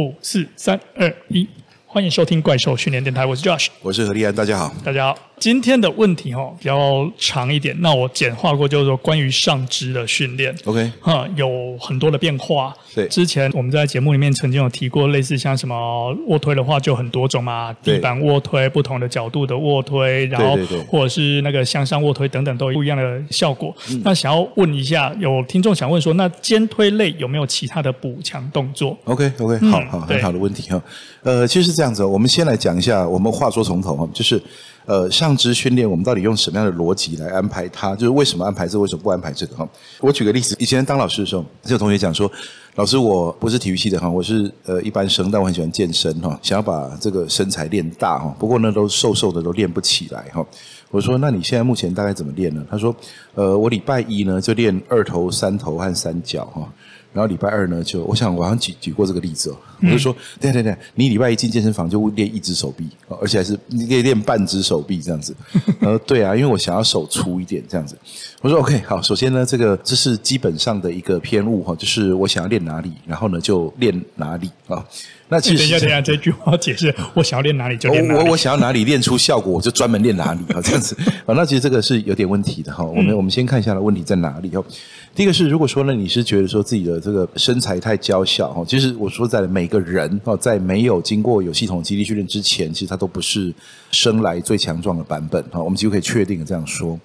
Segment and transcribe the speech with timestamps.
[0.00, 1.46] 五四三二一，
[1.92, 5.18] 欢迎收听怪兽训练电台，我是 Josh，我是何立安，大家好，大家好。
[5.40, 12.72] 今天的问题哦比较长一点，那我简化过，就是说关于上肢的训练，OK，哈，有很多的变化。
[12.94, 23.74] 对，之前我们在节目里面曾经有提过，类似像什么卧推的话，就很多种嘛，地板卧推、不同的角度的卧推，然后或者是那个向上卧推等等，都有不一样的效果。
[23.90, 30.80] 嗯、那想要问一下，有听众想问说，那肩推类有没有其他的补强动作？OK，OK，、okay, okay, 好好，很好的问题哈。
[31.22, 34.38] 呃，其实是这样子，我们先来讲一下，我们话说从头哈，就是。
[34.86, 37.94] 呃，上肢训练我们到底用什么样的逻辑来安排它？
[37.94, 39.54] 就是为什么安排这，为什么不安排这个？
[39.54, 39.68] 哈，
[40.00, 42.28] 我举个例子，以前当老师的时候，就有同学讲说，
[42.74, 50.44] 老师我不是体育系的哈，我是呃一般生，但我很喜欢健身哈，想要把这个身材练大哈，不过呢都瘦瘦的都练不起来哈。
[50.90, 52.64] 我说那你现在目前大概怎么练呢？
[52.68, 52.96] 他说，
[53.34, 56.66] 呃，我礼拜一呢就练二头、三头和三角哈。
[57.12, 62.88] 然后礼拜二呢，就我想我好像举举过这个例子哦，我就说，对对对，你礼拜一进健身房就练一只手臂，
[63.20, 65.34] 而且还是你可以练半只手臂这样子。
[65.80, 67.96] 然 后对啊，因为我想要手粗一点这样子。
[68.40, 74.84] 我说 OK，好，首先呢，这个这是基本上的一个偏误哈，就是我想要练哪里，然后呢就练哪里啊。
[75.32, 78.20] 那其实等一下，等一下，这句话解释，我想要练哪里就练哪里。
[78.20, 81.34] 我我想要哪里练出效果，我就专门练哪里啊，这样子啊。
[81.34, 82.82] 那其实这个是有点问题的哈。
[82.84, 84.64] 我们我们先看一下的问题在哪里哦。
[85.12, 93.52] 第一个是，如果说呢，你是觉得说自己的这个身材太娇小哈，其实我说在每个人哦，在没有经过有系统肌力训练之前，其实他都不是
[93.90, 95.60] 生来最强壮的版本哈。
[95.62, 96.98] 我们几乎可以确定的这样说。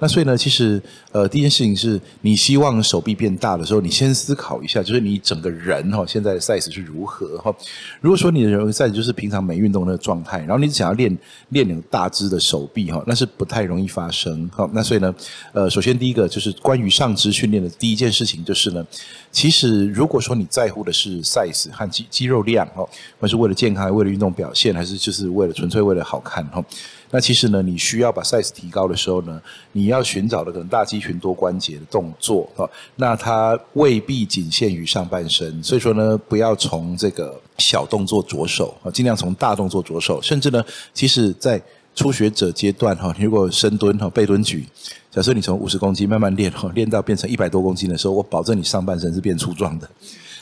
[0.00, 7.54] 那所以呢，其实呃，第一件事情是你希望手臂变大的时候，你先思考一下，就是你整个人哈，现在的 size 是如何哈。
[8.00, 14.68] 如果说你的人 size 就是平常没运动那个状态，然后你想要练练你大只的手臂哈，那是不太容易发生哈。
[14.72, 15.14] 那所以呢，
[15.52, 18.86] 呃，首先第一个就是关于上肢训练的第一件事情就是呢，
[19.32, 22.86] 其实如果说你在乎的是 size 和肌肌肉量哈，
[23.18, 26.64] 或是为了健康，为了运动表现，还是就是为了纯粹为了好看哈。
[27.10, 29.40] 那其实呢，你需要把 size 提高的时候呢，
[29.72, 40.62] 你要寻找的可能大肌群多关节的动作啊，那它未必仅限于上半身，所以说呢，不要从这个小动作着手啊，尽量从大动作着手，甚至呢，
[40.92, 41.60] 其实在
[41.94, 44.66] 初学者阶段哈，你如果深蹲哈、背蹲举，
[45.10, 49.88] 假设你从五十公斤慢慢练哈，练到变成一百多公斤的时候，我保证你上半身是变粗壮的。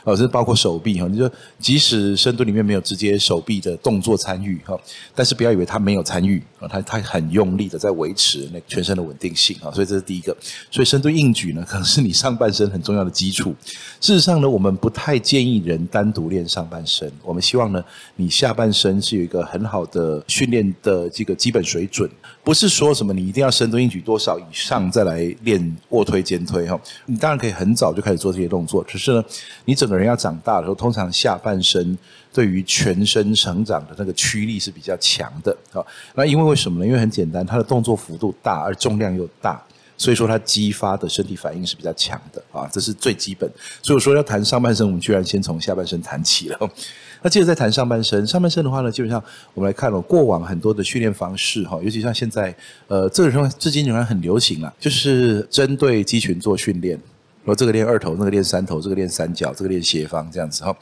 [0.06, 1.28] 哦，这包括手臂哈，你说
[1.58, 4.78] 即使深蹲里面没有直接手臂的动作参与哈，
[5.16, 10.34] 但是不要以为他没有参与啊，他他很用力的在维持那全身的稳定性啊，所以这是第一个。
[10.70, 13.52] 所以深蹲硬举呢，可能是你上半身很重要的基础。
[14.00, 17.84] 事实上呢，我们不太建议人单独练上半身，我们希望呢，
[18.14, 22.08] 你下半身是有一个很好的训练的这个基本水准，
[22.44, 26.80] 不是说什么你一定要深蹲硬举多少以上再来练卧推肩推哈。
[27.06, 29.24] 你当然可以很早就开始做这些动作，只是呢，
[29.64, 29.95] 你整个。
[29.96, 31.96] 人要长大的时候，通常下半身
[32.32, 35.56] 对于全身成长的那个驱力是比较强的。
[35.72, 36.86] 好，那因为为什么呢？
[36.86, 39.62] 因为很简单，它的动作幅度大，而重量又大，
[39.96, 43.50] 所以说它激发的身体反应是比较强的啊，这是最基本。
[43.82, 46.58] 所以我说要谈上半身，我们居然先从下半身谈起了。
[47.22, 49.20] 那接着再谈上半身，上半身的话呢，基本上
[49.54, 52.54] 我们来看了过往很多的训练方式哈，尤其像现在
[52.88, 57.00] 呃，这个时候至今仍然很流行啊，就是针对肌群做训练。
[57.46, 60.76] 说这个练二头，那个练三头，这个练三角，这个练斜方，这样子哈。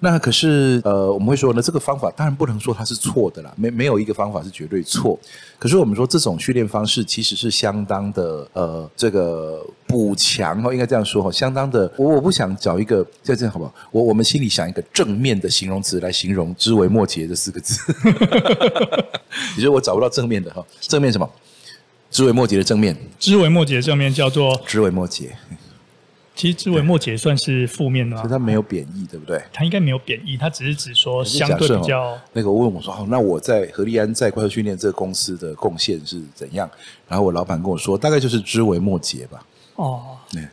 [0.00, 5.18] 那可是呃，我们会说呢，这个方法当然不能说它是错的啦，没没有一个方法是绝对错。
[5.58, 11.90] 可是我们说这种训练方式其实是相当的呃，这个补强哈，应该这样说哈，相当的。
[11.96, 13.74] 我我不想找一个这样好不好？
[13.90, 17.80] 我我们心里想一个正面的形容词来形容“知微末节”这四个字。
[19.54, 21.30] 其实我找不到正面的哈，正面什么？
[22.10, 22.96] 知微末节的正面。
[23.18, 25.30] 知微末节的正面叫做知微末节。
[26.38, 29.42] 其实枝微末节算是负面的，所以它没有贬义，对不对？
[29.52, 32.16] 它应该没有贬义，它只是指说相对比较。
[32.32, 36.70] 那个我问我说：“那我在何立安在怪兽训练这个公司的贡献是怎样？”
[37.08, 39.44] 然后我老板跟我说：“大概就是枝微末节吧。”
[39.74, 40.46] 哦，对。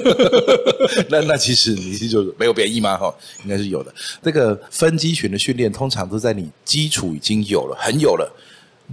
[1.10, 2.96] 那那其实你是就是没有贬义吗？
[2.96, 3.14] 哈，
[3.44, 3.94] 应该是有的。
[4.22, 8.34] 这个分肌群的训练通常都在你基础已经有了、很有了、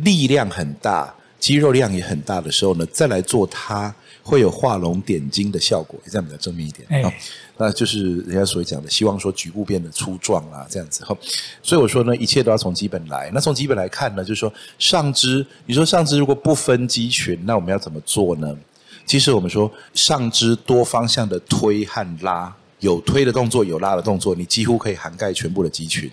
[0.03, 3.95] 力量很大、肌肉量也很大的时候呢，再来做它。
[4.23, 6.87] 会有画龙点睛的效果，这样比较正面一点。
[6.89, 7.11] 哎、哦，
[7.57, 11.15] 那就是人家所讲的，希望说局部变得粗壮啊，这样子哈。
[11.61, 13.29] 所以我说呢，一切都要从基本来。
[13.33, 18.57] 那从基本来看呢，就是说上肢，你说上肢如果不分肌群，那我们要怎么做呢？
[19.05, 26.09] 其实我们说上肢多方向的推和拉，有推的动作，有拉的动作，你几乎可以涵盖全部的肌群。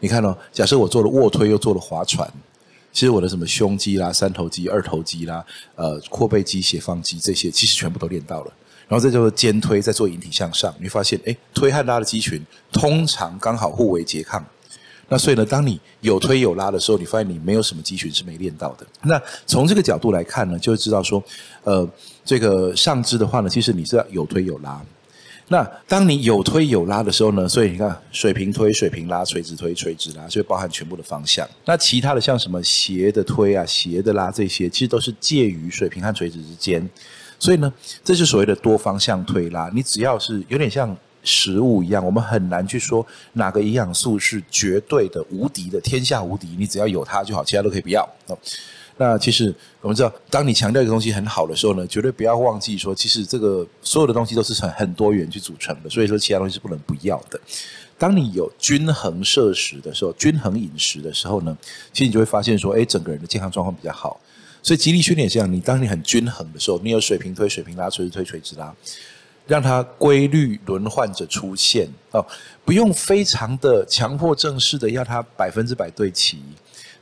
[0.00, 2.28] 你看哦，假设我做了卧推，又做了划船。
[2.96, 5.44] 其实我的什么胸肌啦、三头肌、二头肌啦、
[5.74, 8.52] 呃阔背肌、斜方肌这些，其实全部都练到了。
[8.88, 14.42] 然后再做肩推，再做引体向上，你会发现，哎，推和拉的肌群通常刚好互为拮抗。
[15.10, 18.86] 那所以呢，当你有推有拉的时候，你发现你没有什么肌群是没练到的。
[19.02, 21.22] 那从这个角度来看呢，就会知道说，
[21.64, 21.86] 呃，
[22.24, 24.82] 这个上肢的话呢，其实你是要有推有拉。
[25.48, 31.48] 那当你有推有拉的时候呢，所以你看水平推、水平拉、垂直推、垂直拉，就包含全部的方向。
[31.64, 36.88] 那其他的像什么斜的推啊、斜的拉这些，其实都是介于水平和垂直之间。
[37.38, 37.72] 所以呢，
[38.02, 39.70] 这是所谓的多方向推拉。
[39.72, 46.48] 你只要是有点像食物一样，我们很难去说哪个营养素是绝对的、无敌的、天下无敌。
[46.58, 48.08] 你只要有它就好，其他都可以不要。
[48.98, 57.38] 那其实我们知道，当你强调一个东西很好的时候呢，绝对不要忘记说，其实这个所有的东西都是很很多元去组成的，所以说其他东西是不能不要的。
[57.98, 61.56] 当你有均衡摄食的时候，均衡饮食的时候呢，
[61.92, 64.18] 其实你就会发现说，哎，整个人的健康状况比较好。
[64.62, 68.74] 所以极力训练也是这样，你当你很均衡的时候，你有水平推、水平拉、垂直推、垂直拉，
[69.46, 72.24] 让它规律轮换着出现哦，
[72.64, 76.40] 不用非常的强迫症式的要它百分之百对齐。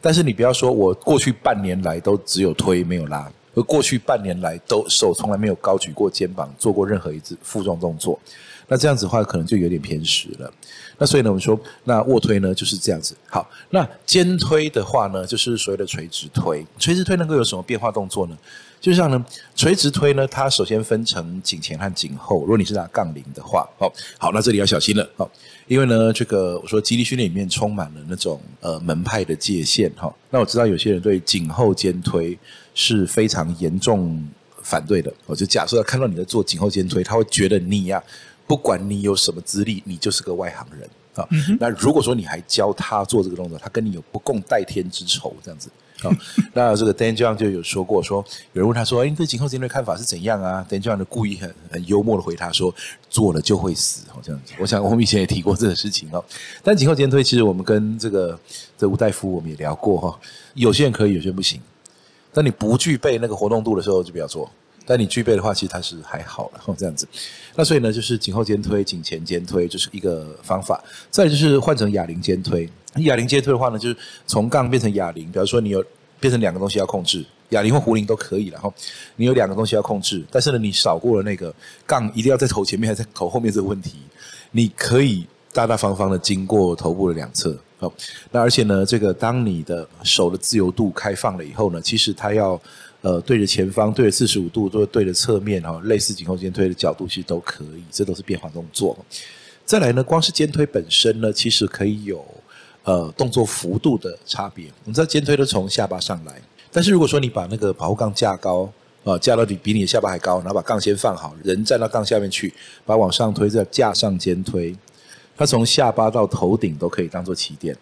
[0.05, 8.21] 但是你不要说，我过去半年来都只有推没有拉，而过去半年来都手从来没有高举过肩膀，做过任何一次负重动作，
[8.69, 10.53] 那这样子的话可能就有点偏食了。
[10.99, 13.17] 那所以呢，我们说，那卧推呢就是这样子。
[13.31, 16.63] 好，那肩推的话呢，就是所谓的垂直推。
[16.79, 18.37] 垂直推能够有什么变化动作呢？
[18.85, 19.25] 就像呢，
[19.57, 22.41] 垂直推呢，它首先分成颈前和颈后。
[22.41, 25.27] 如果你是拿杠铃的话，好，好，那这里要小心了，好，
[25.67, 30.15] 因为呢，这个我说肌力训练里面充满了那种呃门派的界限，哈。
[30.29, 32.39] 那我知道有些人对颈后肩推
[32.75, 34.23] 是非常严重
[34.63, 35.11] 反对的。
[35.25, 38.05] 我就假设看到你在做颈后肩推，他会觉得你呀、啊，
[38.47, 41.27] 不管你有什么资历，你就是个外行人啊。
[41.59, 45.71] 那如果说你还教他做这个动作，他跟你有不共戴天之仇，这样子。
[46.05, 46.17] 哦、
[46.53, 52.75] 那这个 Dan John 就有说过，说有人问他说：“哎，你对颈后肩推看法是怎样啊？”Dan John 的故意很很幽默的回答说
[53.11, 54.53] ：“做了就会死。”哦，这样子。
[54.59, 56.25] 我想我们以前也提过这个事情哦。
[56.63, 58.39] 但颈后肩推其实我们跟这个
[58.77, 60.19] 这吴大夫我们也聊过哈、哦。
[60.55, 61.61] 有些人可以，有些人不行。
[62.33, 64.51] 但你不具备那个活动度的时候，就不要做。
[64.87, 66.75] 但你具备的话，其实它是还好了。
[66.77, 67.09] 这样子。
[67.55, 70.83] 那所以呢，就是颈后肩推、颈前肩推就是一个方法。
[71.11, 72.69] 再就是换成哑铃肩推。
[73.03, 73.97] 哑铃肩推的话呢，就是
[74.27, 75.27] 从杠变成哑铃。
[75.27, 75.85] 比方说，你有
[76.21, 78.47] 变成两个东西要控制，哑铃或壶铃都可以。
[78.47, 78.73] 然后
[79.17, 81.53] 你有两个东西要控制，但是呢，你少过了那个
[81.87, 83.97] 杠，一定要在头前面还是在头后面这个问题。
[84.53, 87.59] 你可以大大方方的经过头部的两侧。
[87.79, 87.93] 好，
[88.31, 92.59] 那而且呢，这个当你的手的自由度开放了以后呢，其实它要
[93.01, 98.97] 呃对着前方，对着四十五度，或对着侧面哈，类似颈后肩推的角度其实都可以，这都是变化动作。
[99.65, 102.25] 再来呢，光是肩推本身呢，其实可以有。
[102.85, 106.41] 呃，动作幅度的差别，我们知道肩推都从下巴上来，
[106.71, 108.71] 但是如果说你把那个保护杠架高，
[109.05, 112.53] 啊，架到比比你的下巴还高，然后把杠先放好，人站到杠下面去，
[112.85, 114.77] 把往上推，再架上肩推，
[115.35, 117.75] 它从下巴到头顶都可以当做起点。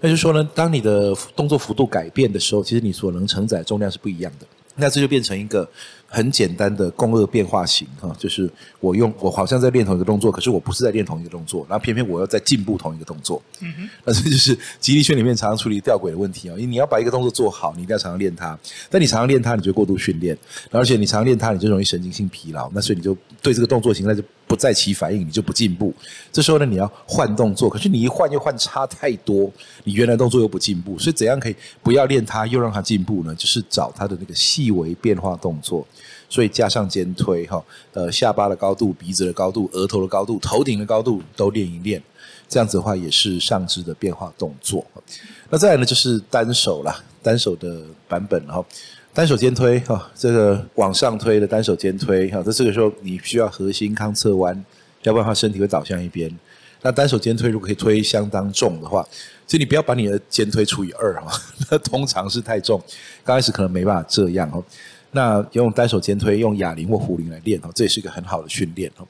[0.00, 4.46] 那就是说呢，当你的动作幅度改变的时候，其实你所能承载重量是不一样的，
[4.76, 5.68] 那这就变成一个。
[6.14, 8.48] 很简单的共轭变化型哈，就是
[8.80, 13.42] 我用我好像在练同一个动作，可是我不是在练同一个动作，然后偏偏我要在进步同一个动作。
[13.60, 18.58] 嗯哼，那这就是极力圈里面常常处理吊诡的问题啊，因为你要把一个动作做好，你一定要常常练它。
[18.90, 20.36] 但你常常练它，你就过度训练，
[20.70, 22.70] 而且你常常练它，你就容易神经性疲劳。
[22.74, 25.94] 那所以你就对这个动作形态就不再起反应，你就不进步。
[26.30, 29.50] 这时候呢，你要换动作，可是你一换又换差太多，
[29.84, 30.98] 你原来动作又不进步。
[30.98, 33.34] 所以怎样可以不要练它，又让它进步呢？
[33.34, 35.86] 就是找它的那个细微变化动作。
[36.32, 37.62] 所以加上肩推哈，
[37.92, 42.02] 呃，下巴的高度、鼻子的高度、额头的高度、头顶的高度都练一练，
[42.48, 44.82] 这样子的话也是上肢的变化动作。
[45.50, 48.64] 那再来呢，就是单手啦，单手的版本哈，
[49.12, 54.64] 单手肩推哈，这个往上推的单手肩推哈，在这个时候你需要核心康侧弯，
[55.02, 56.34] 要不然的话身体会倒向一边。
[56.80, 59.06] 那单手肩推如果可以推相当重的话，
[59.46, 61.30] 所以你不要把你的肩推除以二哈，
[61.70, 62.82] 那通常是太重，
[63.22, 64.64] 刚开始可能没办法这样哦。
[65.14, 69.06] 那用单手肩推，用哑铃或壶铃来练哦，这也是一个很好的训练哦。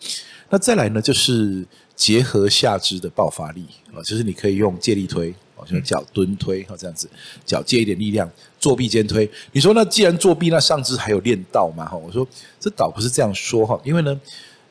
[0.50, 7.09] 那再来呢，就是结合下肢的爆发力啊，就是你可以用借力推，哦，像脚蹲推哦这样子，
[7.47, 8.28] 脚借一点力量，
[8.59, 9.30] 作臂肩推。
[9.52, 11.87] 你说那既然作臂，那上肢还有练到吗？
[11.87, 12.26] 哈，我说
[12.59, 14.21] 这倒不是这样说哈，因为呢，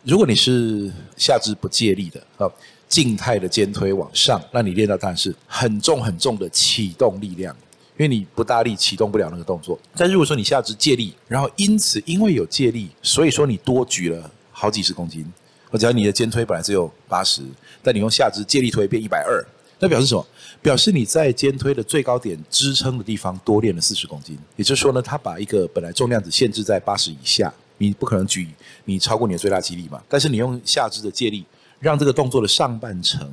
[0.04, 2.52] 如果你是下肢不借力的啊，
[2.90, 7.56] 静态的肩推往上，那你练到当然是很重很重的启动力量。
[8.01, 15.24] 因为你不大力启动不了那个动作，但如果说你下肢借力，然后因此因为有借力，所以说你多举了好几十公斤，
[15.70, 17.43] 我只要你的肩推本来只有八十，
[17.84, 19.46] 但你用下肢借力推变一百二，
[19.77, 20.25] 那表示什么？
[20.63, 28.48] 表示你在肩推的最高点支撑的地方多练了四十公斤，也就是说呢，它把一个本来重量只限制在八十以下，你不可能举
[28.86, 30.01] 你超过你的最大肌力嘛。
[30.10, 31.46] 但是你用下肢的借力，
[31.79, 33.31] 让这个动作的上半程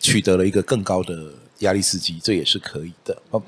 [0.00, 3.16] 取得了一个更高的压力刺激，这也是可以的。
[3.30, 3.42] 好，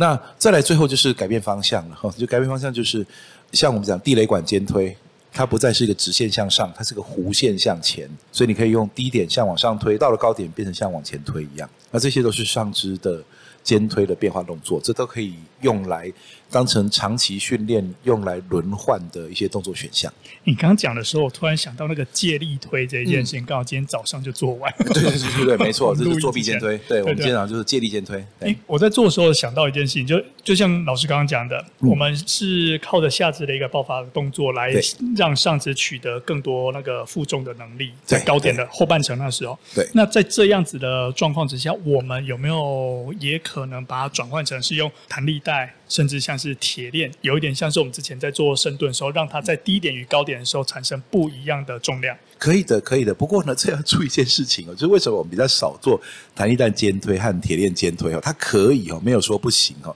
[0.00, 3.06] 那再来最后就是改变方向了哈， 就改变方向就是
[3.52, 4.96] 像我们讲地雷管肩推。
[5.32, 11.70] 它不再是一个直线向上，它是个弧线向前，所以你可以用低点向往上推，到了高点变成像往前推一样。
[11.92, 13.22] 那这些都是上肢的
[13.62, 16.12] 肩推的变化动作，这都可以用来
[16.50, 20.12] 当成长期训练用来轮换的一些动作选项。
[20.44, 24.72] 你刚刚讲的时候，我突然想到那个借力推这一件事情，刚、嗯、好今天早上就做完。
[24.78, 26.78] 对对对对对， 没错，这是作弊肩推。
[26.88, 28.24] 对，我们今天早上就是借力肩推。
[28.40, 34.72] 哎，我在做的时候想到一件事情，就就像老师刚刚讲的，嗯、我们是靠着下肢的一个爆发的动作来
[35.16, 39.56] 让上肢取得更多那个负重的能力，在高点的后半程那时候。
[39.74, 39.86] 对。
[39.92, 45.49] 那在这样子的状况之下，我们有没有也可能把它转换成是用弹力带？
[45.88, 52.16] 甚至像是铁链，有一点像是我们之前在做深蹲的时候，让它在低点与高点的时候产生不一样的重量。
[52.38, 53.14] 可以的，可以的。
[53.14, 56.00] 不过呢，这要注意一件事情哦，就是为什么我们比较少做
[56.34, 58.20] 弹力带肩推和铁链肩推哦？
[58.22, 59.94] 它可以哦，没有说不行哦。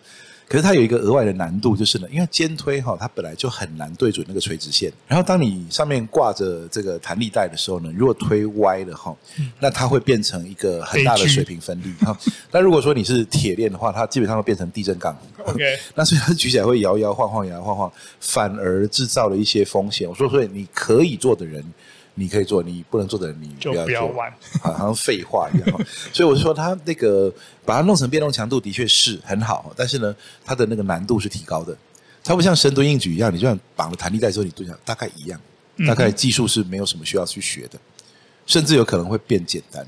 [0.54, 4.92] 可是它有一个额外的难度，就是呢，因为肩推哈，它本来就很难对准那个垂直线。
[5.08, 9.12] 然后当你上面挂着这个弹力带的时候呢，如果推歪了哈，
[9.58, 12.16] 那它会变成一个很大的水平分力 哈。
[12.52, 15.18] 那如果说你是铁链的话，它基本上会变成地震杠。
[15.44, 20.08] OK， 那所以它举起来会摇摇晃晃，摇摇晃晃，反而制造了一些风险。
[20.08, 21.64] 我说，所以你可以做的人。
[22.16, 25.80] 你可以做，你不能做的，你不要做，就不要玩，好像废话一样。
[26.12, 27.32] 所以我就说，他那个
[27.64, 31.76] 把它弄成变动强度的确是很好，但是呢，它的那个难度是提高的。
[32.22, 35.40] 它不像深蹲硬举一样，你就像绑了弹力带之后，你蹲下大概一样，
[35.86, 37.78] 大概技术是没有什么需要去学的，
[38.46, 39.86] 甚至有可能会变简单。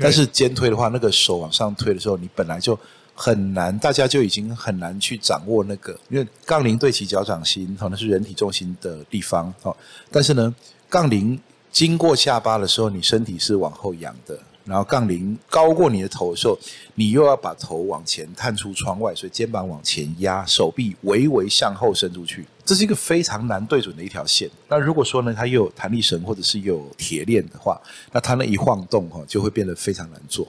[0.00, 2.76] 但是肩推的话，那个手往上推的时候，你本来就
[3.14, 9.76] 很难，大家就已经很难去掌握那个，因为杠铃对齐脚掌心，好，那是人体重心的地方，好，
[10.10, 10.54] 但是呢，
[10.88, 11.38] 杠铃。
[11.78, 16.58] 经过下巴的时候，你身体是往后仰的，然后杠铃高过你的头的时候，
[16.96, 24.50] 你又要把头往前探出窗外，所以肩膀往前压，手臂微微向后伸出去，这是一个非常难对准的一条线。
[24.66, 27.80] 那如果说呢，它又有弹力绳或者是有铁链的话，
[28.10, 30.48] 那它那一晃动哈，就会变得非常难做。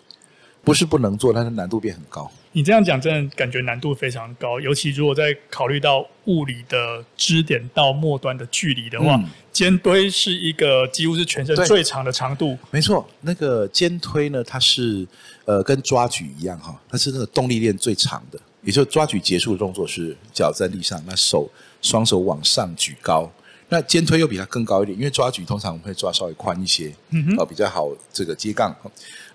[0.63, 2.29] 不是不能做，但是难度变很高。
[2.51, 4.59] 你这样讲，真的感觉难度非常高。
[4.59, 9.25] 尤其如果在考虑到物理的支点到末端的距离的话，嗯、
[9.59, 12.57] 肩推是一个几乎是全身最长的长度。
[12.71, 15.05] 没错，那个肩推呢，它是
[15.43, 18.39] 呃跟抓举一样哈，它是那个动力链最长的。
[18.63, 21.49] 也就是抓举结束的动作是脚在地上，那手
[21.81, 23.29] 双手往上举高。
[23.67, 28.73] 那肩推又比它更高一点，因为抓举通常我们会抓稍微宽一些，嗯哼，比较好这个接杠。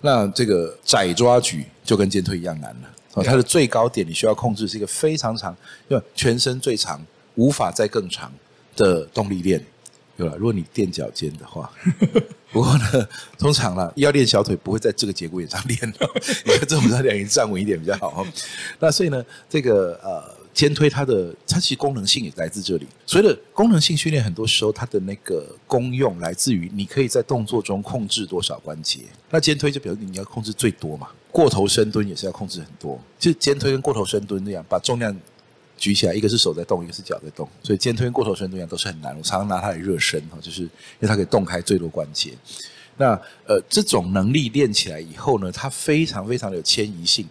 [0.01, 2.89] 那这个窄抓举就跟肩推一样难了。
[3.13, 5.55] 哦，它的最高点你需要控制是一个非常长，
[5.87, 6.99] 因为全身最长，
[7.35, 8.33] 无法再更长
[8.75, 9.63] 的动力链，
[10.17, 10.35] 对吧？
[10.37, 11.69] 如果你垫脚尖的话，
[12.51, 13.07] 不过呢，
[13.37, 15.79] 通常呢要练小腿不会在这个节骨眼上练，
[16.45, 18.25] 因为这种要两个站稳一点比较好。
[18.79, 20.45] 那所以呢，这个呃。
[20.55, 22.87] 肩推它的它其实功能性也来自这里。
[23.05, 29.01] 所以的功能性训练，很多时候它的那个功用来自于你可以在动作中控制多少关节。
[29.29, 31.09] 那肩推就表示你要控制最多嘛。
[31.29, 32.97] 过头深蹲也是要控制很多。
[33.19, 35.13] 就肩推跟过头深蹲那样，把重量
[35.77, 37.47] 举起来，一个是手在动，一个是脚在动。
[37.63, 39.15] 所以肩推跟过头深蹲一样都是很难。
[39.17, 40.69] 我常常拿它来热身哈，就是因
[41.01, 42.33] 为它可以动开最多关节。
[42.97, 47.27] 那呃，这种能力练起来以后呢，它非常非常的有迁移性。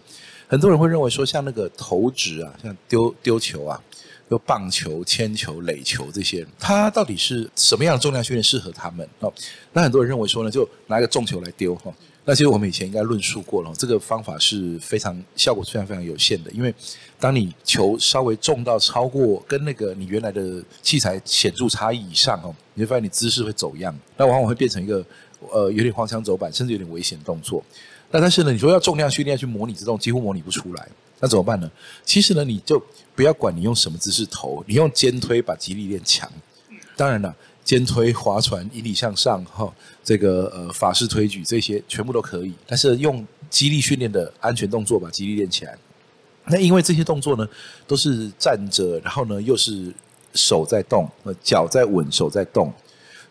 [0.47, 3.81] 很多人会认为说，像那个投掷啊，像丢丢球啊，
[4.29, 9.07] 有棒球、铅球、垒球这些，它到底是什么样的重量训练适合他们？
[9.21, 9.33] 哦，
[9.73, 11.91] 那很多人认为说呢，就拿一个重球来丢哈。
[12.27, 16.73] 那其实我们以前应该论述过了，这个方法是非常效果非常非常有限的，因为
[17.19, 25.05] 当你球稍微重到超过跟那个你原来的器材显著差异以上哦，你会发现你姿势会走样，那往往会变成一个
[25.51, 27.63] 呃有点荒腔走板，甚至有点危险动作。
[28.09, 30.87] 那但是呢，你说要重量训练去模拟这种，几乎模拟不出来。
[31.19, 31.69] 那怎么办呢？
[32.03, 32.81] 其实呢，你就
[33.15, 36.29] 不要管你用什么姿势投，你用肩推把肌力练强。
[36.97, 37.33] 当然了，
[37.65, 39.69] 肩推、划船、引体向上，哈，
[40.03, 42.53] 这个呃法式推举这些全部都可以。
[42.65, 45.77] 但是用肌力训练的安全动作把肌力练起来。
[46.45, 47.45] 那因为这些动作呢，
[47.87, 49.91] 都是站着，然后呢又是
[50.35, 52.71] 手在动，呃脚在稳，手在动。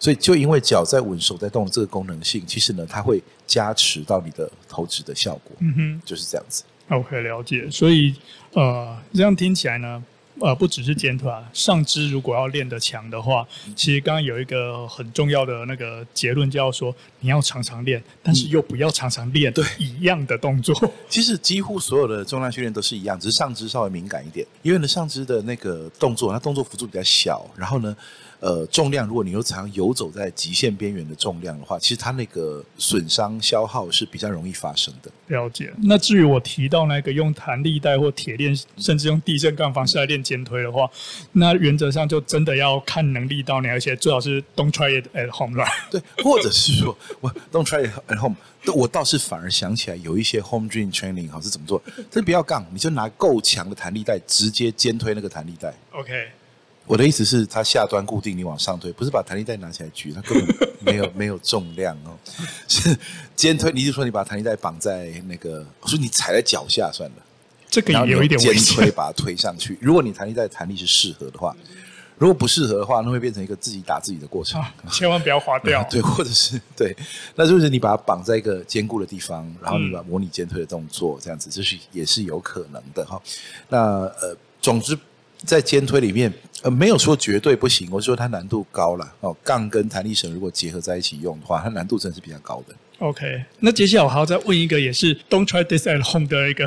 [0.00, 5.56] 所以，就因为脚在稳，手在动这个功能性，其实呢，它会加持到你的投掷的效果。
[5.60, 6.64] 嗯哼，就是这样子。
[6.88, 7.70] OK，了解。
[7.70, 8.14] 所以，
[8.52, 10.04] 呃，这样听起来呢。
[10.40, 20.74] 呃，不只是肩腿啊，上肢如果要练得强的话，其实刚刚有一个很重要的那个结论，就要说你要常常练，但是又不要常常练对一样的动作。
[21.08, 27.96] 其实几乎所有的重量训练都是一样，只是上肢稍微敏感一点，因为呢，上肢的那个动作，它动作幅度比较小，然后呢，
[28.40, 35.10] 呃重量，如果你又常游走在极限边缘的重量的话，其实它那个损伤消耗是比较容易发生的。
[35.28, 35.72] 了解。
[35.82, 40.90] 那至于我提到那个用弹力带或铁链，甚至用地震杠方式来练肩推的话，
[41.32, 45.66] 那原则上就真的要看能力到你，而且最好是 don't try it at home 啦。
[45.90, 48.36] 对，或者是说我 don't try it at home。
[48.74, 51.82] 我倒是反而想起来有一些 home dream training 好是怎么做？
[52.10, 55.74] 这不要杠，你就拿够强的弹力带直接肩推那个弹力带。
[55.92, 56.28] OK。
[56.86, 62.12] 我的意思是，它下端固定，你往上推，不是把弹力带拿起来举，它根本没有没有重量哦。
[62.68, 62.94] 是
[63.34, 67.16] 肩推，你就说你把弹力带绑在那个，我说你踩在脚下算了，
[67.70, 68.38] 这个也有一点。
[68.38, 71.56] 肩推把它推上去，如果你弹力带弹力是适合的话，
[72.18, 74.60] 如果不适合的话，那会变成一个自己打自己的过程。
[74.60, 75.82] 啊、千万不要滑掉。
[75.90, 76.94] 对，或者是对，
[77.34, 83.18] 那就是你把它绑在一个坚固的地方，然后你把模拟肩推的动作这样子，这是也是有可能的哈。
[83.70, 83.78] 那
[84.20, 84.94] 呃，总之。
[85.44, 86.32] 在肩推里面，
[86.62, 89.36] 呃，没有说绝对不行，我说它难度高了哦。
[89.44, 92.74] 杠跟弹力绳如果结合在一起用的话，它难度真的是比较高的。
[92.98, 96.66] OK，那接下来我还要再问一个，也是 Don't try this at home 的一个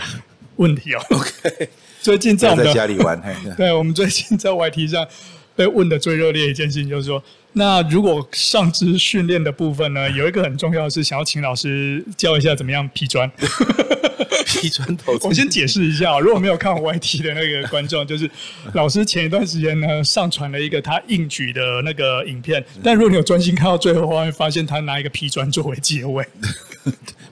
[0.57, 1.01] 问题哦。
[1.09, 1.69] OK，
[2.01, 3.21] 最近在我们在家里玩，
[3.57, 5.07] 对，我们最近在 YT 上
[5.55, 7.23] 被问的最热烈的一件事情，就是说，
[7.57, 13.29] 那如果上肢训练的部分呢，有一个很重要的是，想要请老师教一下怎么样劈砖。
[14.45, 18.29] 劈砖头，我先解释一下，如果没有看我 YT 的那个观众， 就是
[18.73, 26.25] 老师前一段时间呢上传了一个他硬举的那个影片，但如果你有专心看到最后的话，会发现他拿一个劈砖作为结尾。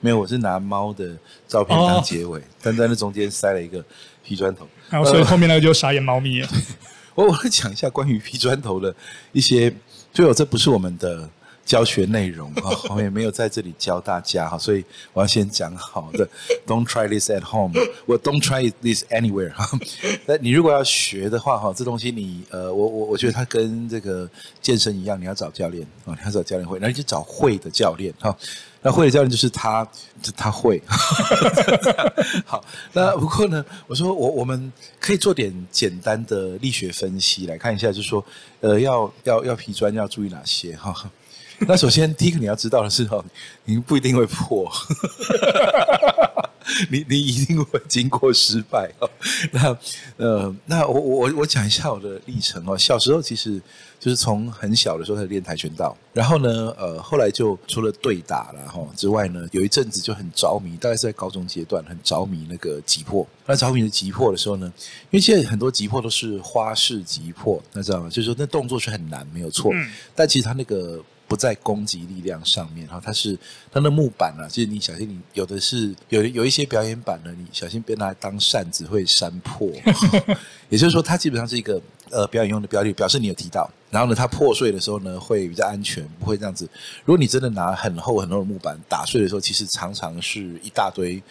[0.02, 1.18] 没有，我是拿猫的
[1.48, 3.84] 照片当结尾，哦、但在那中间塞了一个
[4.24, 6.50] 劈砖头，然后所以后面那个就傻眼猫咪了。
[7.16, 8.94] 我我会讲一下关于劈砖头的
[9.32, 9.74] 一些，
[10.16, 11.30] 最后这不是我们的。
[11.66, 16.28] 教学内容哈， 我也没有在这里教大家哈，所以我要先讲好的，
[16.68, 17.74] Don't try this at home，
[18.06, 19.68] 我 Don't try this anywhere 哈。
[20.28, 24.30] 那你如果要学的话哈，这东西你呃，我我我觉得它跟这个
[24.62, 28.38] 健身一样，你要找教练啊，你要找教练会，那你就找会的教练哈。
[28.84, 29.88] 那会的教练就是他，
[30.38, 30.80] 他会。
[32.46, 38.24] 好，那不过呢，我说我我们可以做点简单的力学分析来看一下，就是说
[38.62, 40.94] 呃，要要要劈砖要注意哪些哈。
[41.68, 43.24] 那首先，第一个你要知道的是，哦，
[43.64, 44.70] 你不一定会破，
[46.92, 49.10] 你你一定会经过失败哦。
[49.52, 49.78] 那
[50.18, 52.78] 呃，那我我我讲一下我的历程哦。
[52.78, 53.62] 小时候其实
[54.00, 63.26] 就是从很小的时候开始练跆拳道，然后呢，呃，后来就除了对打了哈之外呢，有一阵子就很着迷，大概是在高中阶段很着迷那个击破。
[63.46, 64.72] 那着迷的击破的时候呢，
[65.10, 68.10] 因为现在很多击破都是花式击破，那知道吗？
[68.10, 71.02] 就是说那动作是很难，没有错，嗯、但其实他那个。
[71.28, 73.38] 不在攻击力量上面，哈，它是
[73.72, 79.68] 它的木板啊，就是你小心，你有的是有有一些表演板呢，你小心别拿来当扇子会扇破，
[80.70, 86.70] 也就是说，它基本上是一个呃表演用的标的，表示你有提到，然后呢，它破碎的时候呢会比较安全，不会这样子。
[87.04, 91.22] 如果你真的拿很厚很厚的木板打碎的时候，其实常常是一大堆。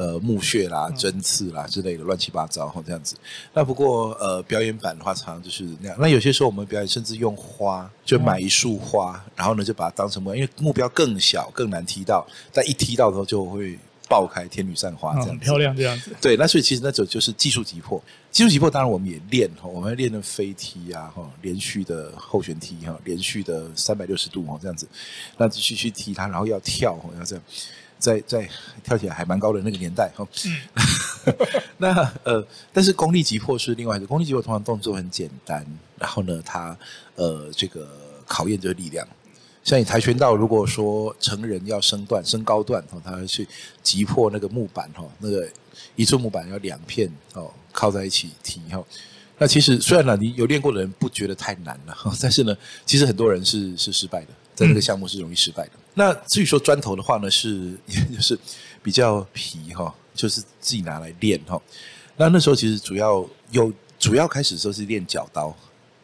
[0.00, 3.14] 呃，墓穴啦、针刺啦之类的乱七八糟哈，这样子。
[3.52, 5.96] 那不过呃，表演版的话，常常就是那样。
[6.00, 12.26] 那有些时候我们表演，甚至用花，就买一束花，然后呢就把它当成目标，因为目标更小，更难踢到。
[12.50, 15.44] 但一踢到的时候就会爆开天女散花，这样子。
[15.44, 16.16] 漂亮这样子。
[16.18, 18.02] 对，那所以其实那种就是技术击破。
[18.30, 24.88] 技术击破当然我们也练哈，我们练的飞踢啊哈，连续的后旋踢哈，连续的三百六十度哈，这样子。
[25.36, 27.44] 那继续去踢它，然后要跳哈，要这样。
[28.00, 28.48] 在在
[28.82, 31.34] 跳起来还蛮高的那个年代哈，嗯、
[31.78, 35.64] 那呃，但是功力急迫是另外一个，功力急迫通常动作很简单，
[35.98, 36.76] 然后呢，它
[37.14, 37.86] 呃这个
[38.26, 39.06] 考验就是力量。
[39.62, 43.46] 像你跆拳道，如果说成人要升段、升高段哦，他要去
[43.82, 45.46] 击破那个木板哈，那个
[45.94, 48.82] 一寸木板要两片哦靠在一起踢哈。
[49.36, 55.72] 那其实虽然呢，你有练过的人不觉得太难了，但是呢，其实很多人是是失败的，在这个项目是容易失败的。
[55.94, 58.38] 嗯那至于说砖头的话呢，是 也就是
[58.82, 61.60] 比较皮哈，就是自己拿来练哈。
[62.16, 65.54] 那那时候其实主要有主要开始的时候是练脚刀，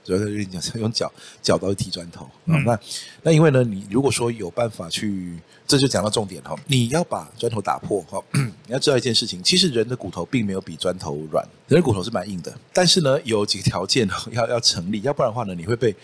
[0.04, 2.28] 主要是练脚 用脚脚刀去踢砖头。
[2.46, 2.78] 嗯，那
[3.22, 15.94] 那因为呢，你如果说有办法去，这就讲到重点哈，你要把砖头打破哈， 你要知道一件事情，其实人的骨头并没有比砖头软，人的骨头是蛮硬的，但是呢，有几个条件要要成立，要不然的话呢，你会被。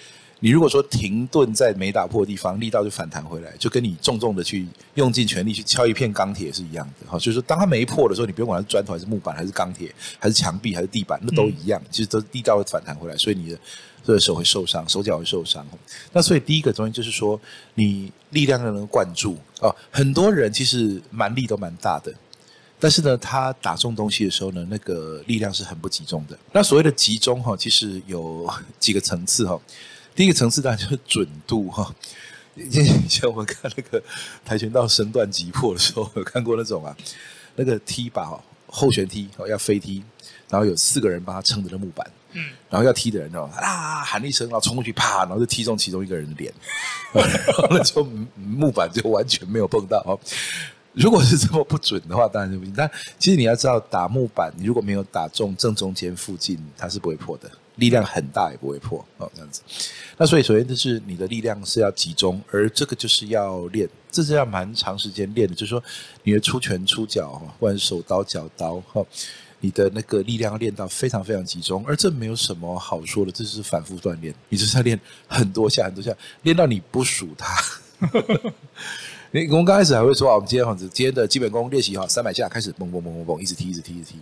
[0.45, 7.09] 你如果说停顿在没打破的地方，力道就反弹回来，就跟你重重的去用尽全力去敲一片钢铁是一样的。
[7.09, 13.59] 哈，就是说当它没破的时候，你不用管它是砖头还是木板还是钢铁还是墙壁还是地板，那都一样，其实都力道会反弹回来，所以你的
[14.05, 15.65] 这个手会受伤，手脚会受伤。
[16.13, 17.41] 那所以第一个东西就是说，
[17.75, 19.73] 你力量要能灌注哦。
[19.93, 22.13] 很多人其实蛮力都蛮大的，
[22.81, 26.37] 但是呢，他打中东西的时候呢，那个力量是很不集中的。
[26.51, 29.57] 那所谓的集中哈，其实有几个层次哈。
[30.15, 31.95] 第一个层次当然就是准度哈。
[32.55, 34.03] 以前我们看那个
[34.45, 36.95] 跆拳道身段急迫的时候，有看过那种啊，
[37.57, 38.29] 那个踢把
[38.67, 40.03] 后旋踢哦，要飞踢，
[40.51, 46.53] 然后有四个人帮他撑着那木板，嗯，然后要踢的人哦啊喊一声，然后冲过去啪，然后就踢中其中一个人的脸，
[47.15, 48.05] 然后那就
[48.37, 50.21] 木板就完全没有碰到哦。
[50.93, 52.75] 如果是这么不准的话，当然就不行。
[52.77, 57.51] 但其实你要知道，打木板，你如果没有打中正中间附近，它是不会破的。
[57.77, 59.63] 力量很大也不会破哦，这样子。
[60.19, 65.55] 那所以首先就是你的力量是要集中，而这个就是要练，这是要蛮长时间练的。
[65.55, 65.83] 就是说
[66.23, 69.03] 你的出拳出脚哈，不管是手刀脚刀哈，
[69.61, 77.57] 你的那个力量要练到非常非常集中，而这没有什么好说的，这是反复锻炼，你就是要练很多下很多下，练到你不数它。
[79.35, 84.19] 你我们刚开始还会说啊，我们今天好，今天的基本功练习哈，三百下开始，嘣嘣嘣嘣嘣，一直踢，一直踢，一直踢。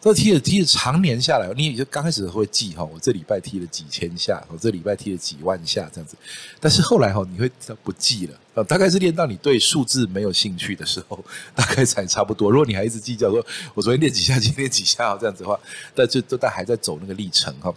[0.00, 6.16] 这踢着踢着，常年下来，你也就刚开始会记哈，我这礼拜踢了几千下，我这礼拜踢了几万下这样子。
[6.58, 7.48] 但是后来哈，你会
[7.84, 12.50] 不记了，大概是练到你对数字没有兴趣的时候，大概才差不多。
[12.50, 13.44] 如果你还一直计较说，
[13.74, 15.58] 我昨天练几下，今天练几下这样子的话，
[15.94, 17.72] 但就都但还在走那个历程哈。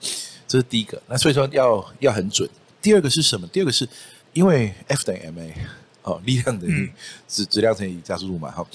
[0.47, 0.99] 这是第一个。
[1.07, 2.49] 那所以说要要很准。
[2.81, 3.47] 第二个是什么？
[3.47, 3.87] 第二个是
[4.33, 5.51] 因为 F 等于 ma
[6.03, 6.91] 哦，力量等于
[7.27, 8.65] 质质量乘以加速度嘛哈。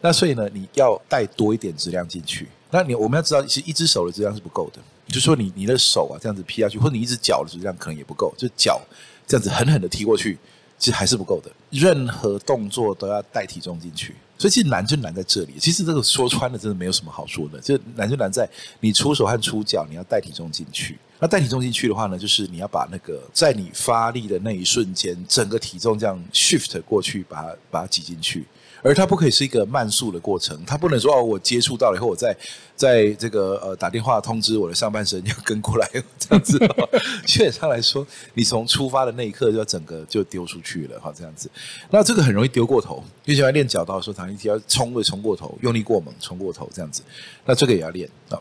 [0.00, 2.46] 那所以呢，你要带多一点质量进去。
[2.70, 4.80] 那你我们要知道，其实一只手的质量是不够的。
[5.08, 8.78] 就是说，你你的手啊这样子劈下去，或者你一只脚的质量可能也不够，就脚
[9.26, 10.38] 这样子狠狠的踢过去，
[10.78, 11.50] 其实还是不够的。
[11.70, 15.54] 任何动作都要带体重进去，所以其实难就难在这里。
[15.58, 18.46] 其实这个说穿了，真的没有什么好说的，就难就难在
[18.80, 20.98] 你出手和出脚，你要带体重进去。
[21.20, 28.46] 那带体重进去的话呢，就是你要把那个在你发力的那一瞬间，整个体重这样 shift 过去，把它把它挤进去。
[28.80, 32.36] 而它不可以是一个慢速的过程，它不能说哦，我接触到了以后，我再
[32.76, 36.56] 在这个呃打电话通知我的上半身要跟过来这样子。
[37.26, 41.50] 基本上来说，你从出发的那一刻就要整个就丢出去了哈，这样子。
[41.90, 47.02] 那这个很容易丢过头，就喜欢练脚道的时候，常常要冲会冲过头，用力过猛，冲过头这样子。
[47.44, 48.40] 那这个也要练啊。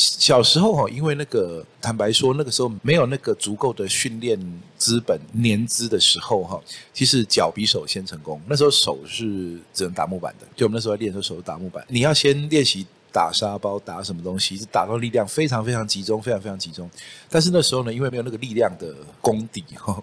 [0.00, 4.38] 小时候哈，因为那个坦白说，那个时候没有那个足够的训练
[4.76, 6.62] 资本年资的时候哈，
[6.94, 8.40] 其实脚比手先成功。
[8.46, 11.84] 那时候手是只能打木板的，就我们那时候练的时候手打木板。
[11.88, 16.88] 你要先练习打沙包，打什么东西，是打到力量非常非常集中，非常非常集中。
[17.28, 20.00] 但是那时候呢，因为没有那个力量的功底哈，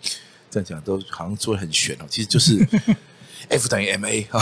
[0.52, 2.68] 这样讲都好像说得很玄哦，其实就是。
[3.50, 4.40] F 等于 ma 哈，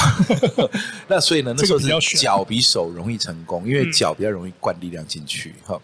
[1.08, 5.80] 那所以呢，那时候是脚比手容易成功，因为脚比较容易灌力量进去哈。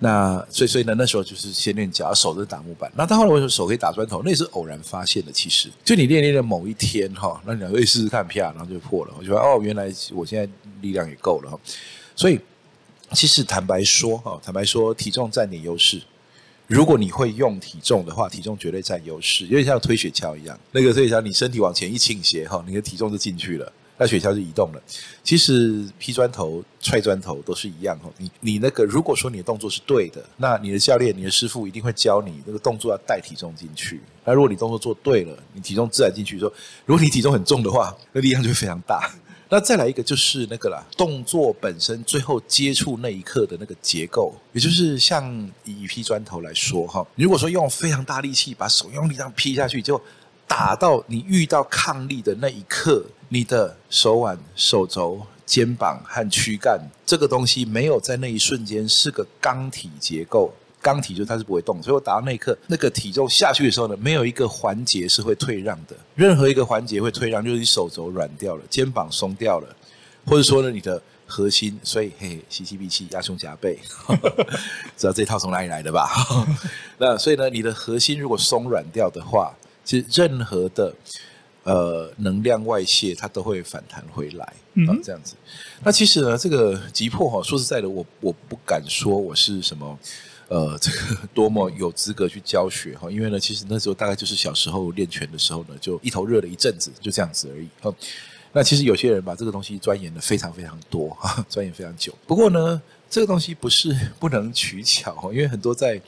[0.00, 2.88] 那所以所以呢，那时候就是先练脚，手是打木板。
[2.94, 4.22] 那到后来为什么手可以打砖头？
[4.24, 5.32] 那也是偶然发现的。
[5.32, 9.14] 其实就你练练的某一天哈，那你可以试试看，啪，然后就破了。
[9.18, 10.48] 我觉得哦，原来我现在
[10.80, 11.58] 力量也够了哈。
[12.14, 12.38] 所以
[13.12, 16.00] 其实坦白说哈，坦白说，体重占点优势。
[16.68, 20.58] 如果你会用体重的话，体重绝对占优势，有点像推雪橇一样。
[20.70, 24.82] 那个推雪橇，你身体往前一倾斜，哈，你的体重就进去了，那雪橇就移动了。
[25.24, 28.10] 其实劈砖头、踹砖头都是一样，哈。
[28.18, 34.02] 你你那个，如果说你的动作是对的，那你的教练、你的师傅一定会教你那个动作要带体重进去。
[34.26, 36.38] 那如果你动作做对了，你体重自然进去。
[36.38, 36.52] 说，
[36.84, 39.10] 如果你体重很重的话，那力量就会非常大。
[39.50, 50.00] 那再来一个就是那个啦，动作本身最后接触那一刻的那个结构，也就是像以劈砖头来说哈，如果说用非常大力气把手用力这样劈下去，就
[50.46, 60.52] 打到你遇到抗力的那一刻，你的手腕、手肘、肩膀和躯干这个东西没有在那一瞬间是个钢体结构。
[60.80, 65.96] 钢体就它是不会动，所以我打到那一刻，那个体重下去的时候呢，没有一个环节是会退让的。
[66.14, 69.76] 任何一个环节会退让，就是你手肘软掉了，肩膀松掉了，
[70.24, 73.76] 或者说呢，你的核心，所以嘿，吸气闭气，压胸夹背，
[74.96, 76.08] 知道这套从哪里来的吧？
[76.96, 79.52] 那所以呢，你的核心如果松软掉的话，
[79.84, 80.94] 其实任何的
[81.64, 85.34] 呃能量外泄，它都会反弹回来啊，嗯、这样子。
[85.82, 89.98] 那其实呢，这个急迫哈，说实在的，我我不敢说我是什么。
[90.48, 93.10] 呃，这个 多么有资格去教学哈？
[93.10, 97.68] 因为呢，其实那时候大概就是小时候练拳的时候呢，就一头热了一阵子，就这样子而已。
[98.50, 102.14] 那其实有些人把这个东西钻研的非常非常多哈， 钻研非常久。
[102.26, 102.80] 不过呢，
[103.10, 106.00] 这个东西不是不能取巧，因为很多在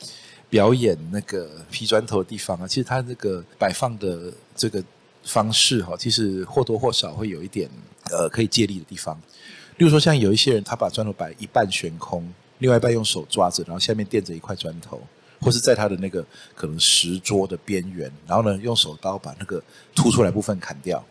[0.49, 4.83] 表演那个劈砖头的地方啊，其实它这个摆放的这个
[5.23, 7.69] 方式哈，其实或多或少会有一点
[8.11, 9.21] 呃可以借力的地方。
[9.77, 12.27] 例如说，像有一些人他把砖头摆一半悬空。
[12.61, 15.03] 另外一半用手抓着，然后下面垫着一块砖头，
[15.41, 19.63] 或是在他的那个可能石桌的边缘，然后呢用手刀把那个
[19.95, 21.03] 凸出来部分砍掉。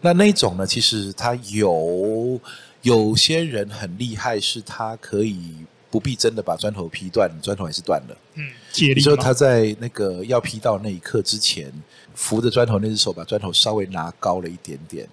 [0.00, 2.40] 那那种呢，其实他有
[2.82, 5.54] 有些人很厉害，是他可以
[5.90, 8.16] 不必真的把砖头劈断，砖头还是断了。
[8.34, 9.00] 嗯，借力。
[9.00, 11.72] 就他在那个要劈到那一刻之前，
[12.14, 15.08] 扶着砖头那只手把砖头稍微拿高了一点点，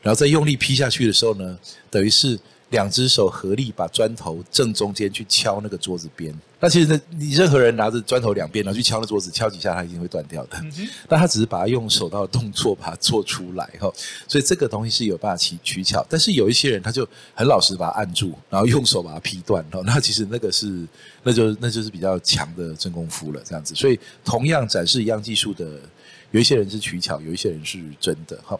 [0.00, 1.58] 然后再用力劈下去的时候呢，
[1.90, 2.38] 等于是。
[2.72, 10.58] 两只手合力把砖头正中间去敲那个桌子边，那其实呢，你任何人拿着砖头两边然后去敲那桌子，敲几下它一定会断掉的。
[11.06, 13.92] 但他只是把它用手刀的动作把它做出来哈，
[14.26, 16.04] 所以这个东西是有办法取取巧。
[16.08, 20.86] 但是有一些人他就很老实把它按住，然后用手把它劈断，那其实那个是
[21.22, 23.74] 那就那就是比较强的真功夫了这样子。
[23.74, 25.78] 所以同样展示一样技术的，
[26.30, 28.58] 有一些人是取巧，有一些人是真的哈。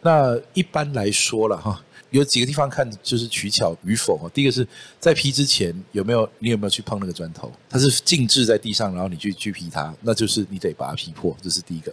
[0.00, 1.80] 那一般来说了哈。
[2.12, 4.30] 有几个地方看就是取巧与否哈。
[4.32, 4.66] 第一个是
[5.00, 7.50] 在劈之前有没有你有没有去碰那个砖头？
[7.68, 11.92] 它是静置在地上，然后你去去劈它，那就是你得把它劈破，这是第一个。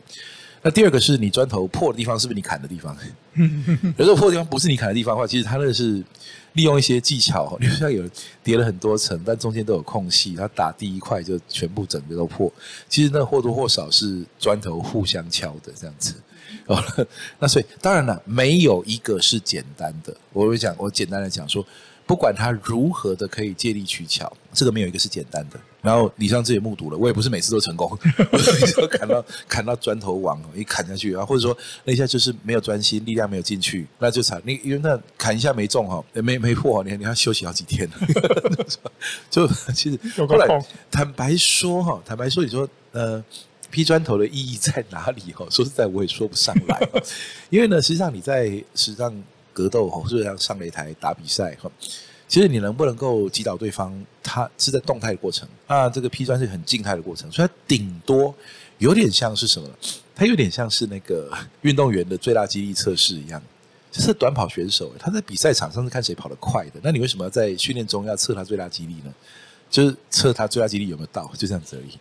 [0.62, 2.96] 那第二个是你砖头破的地方是不是你砍的地方？
[3.98, 6.04] 如果破的地方不是你砍的地方的话，其实它那个是
[6.52, 8.04] 利用一些技巧，你像有
[8.44, 12.52] 叠了很多层，但中间都有空隙，它打第一块就全部整个都破。
[12.90, 16.14] 其实那或多或少是砖头互相敲的这样子。
[16.68, 16.84] 哦，
[17.40, 20.16] 那所以当然了，没有一个是简单的。
[20.34, 21.66] 我会讲，我简单的讲说，
[22.06, 25.60] 不管他如何的可以借力取巧，这个没有一个是简单的。
[25.82, 27.90] 然后李尚志也目睹了，我也不是每次都成功，
[28.34, 34.42] 我说砍到砍到砖头王一砍下去然后，或者说那一下就是没有专心，力量没有进去，那就惨。
[34.44, 37.90] 你因为那砍一下没中哈，没没破，你你要休息好几天。
[39.32, 40.48] 就其实后来
[40.92, 43.24] 坦白说哈，坦白说你说呃。
[43.70, 45.32] 劈砖头的意义在哪里？
[45.34, 46.80] 哈， 说实在我也说不上来。
[47.50, 51.70] 因为呢，实际上你在实际上格斗或者像上上擂台打比赛哈，
[52.28, 55.48] 其实你能不能够击倒对方，它是在动态的过程。
[55.68, 58.34] 那这个劈砖是很静态的过程，所以它顶多
[58.78, 59.70] 有点像是什么？
[60.16, 63.42] 它有点像是那个 运动员的最大肌力测试一样。
[63.92, 66.74] 就是短跑选手，他在比赛场上是看谁跑得快的。
[66.84, 69.12] 那你为什么要在训练中要测他最大肌力呢？
[69.68, 71.98] 就是测他最大肌力有没有到，就这样子而已。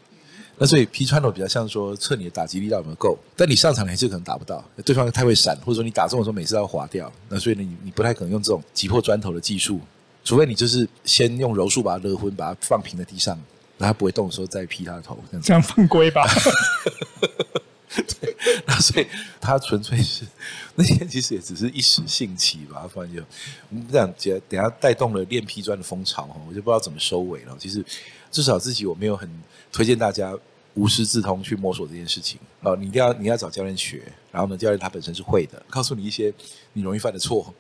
[0.59, 9.81] 那所以劈砖头比较像说测你的打击力道有没有够，但你上场还是可能打不到，对方太会闪，或者说你打中的时候每次都要滑掉，那所以呢你你不太可能用这种击破砖头的技术，
[10.25, 13.35] 除非你就是先用柔术把它勒昏，把它放平在地上，
[13.79, 16.27] 然后它不会动的时候再劈他的头，这样，这样犯规吧？
[18.21, 19.07] 对，那所以
[19.41, 20.23] 他纯粹是
[20.75, 23.21] 那天其实也只是一时兴起吧，不然就
[23.71, 24.13] 我们这样
[24.47, 27.57] 等下带动了练劈砖的风潮哈，我就不知道怎么收尾了。
[27.59, 27.83] 其实
[28.31, 29.29] 至少自己我没有很
[29.73, 30.37] 推荐大家。
[30.75, 36.33] 无师自通去摸索这件事情哦，你一定要你要找教练学，然后呢，教练他本身是会的，告诉你一些
[36.73, 37.53] 你容易犯的错，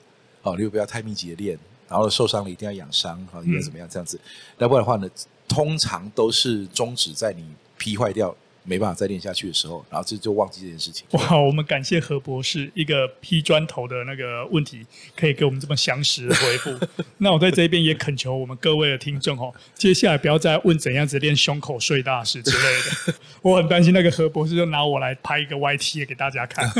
[0.42, 4.20] 哦，你又不要太密集的练，然后受伤了一定要养伤，啊，应该怎么样这样子，
[4.58, 5.10] 要不然的话呢，
[5.48, 7.44] 通常都是终止在你
[7.76, 8.32] 劈坏掉。
[8.68, 11.06] 没办法再练下去的时候，然后就就忘记这件事情。
[11.12, 14.84] 哇，我们感谢何博士一个劈砖头的那个问题，
[15.16, 16.78] 可以给我们这么详实的回复。
[17.18, 23.14] 那我在这边也恳求我们各位的听众哦，接下来不要再问怎样子练胸口碎大石之类的。
[23.40, 26.70] 我很担心那个何博士就拿我来拍一个 YT 给大家看。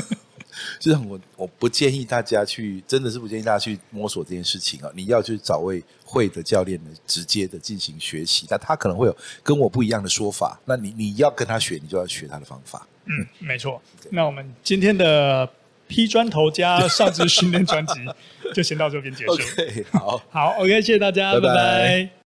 [0.79, 4.90] 就是我我不建议大家去，真的是不建议大家去摸索这件事情啊！
[4.94, 8.47] 你要去找位会的教练呢，直接的进行学习。
[8.51, 12.87] 那他可能会有跟我不一样的说法，那你你要跟他学，你就要学他的方法。
[13.07, 13.81] 嗯，没错。
[14.11, 15.49] 那我们今天的
[15.87, 17.94] 劈砖头加上肢训练专辑
[18.55, 19.33] 就先到这边结束。
[19.37, 21.47] Okay, 好，好，OK，谢谢大家，拜拜。
[21.47, 22.11] 拜拜。